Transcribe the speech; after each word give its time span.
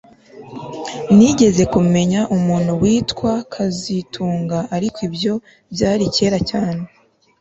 Nigeze 1.15 1.63
kumenya 1.73 2.21
umuntu 2.37 2.71
witwa 2.81 3.33
kazitunga 3.53 4.59
ariko 4.75 4.97
ibyo 5.07 5.33
byari 5.73 6.05
kera 6.15 6.39
cyane 6.49 6.83